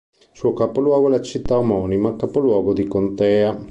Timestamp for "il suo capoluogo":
0.17-1.09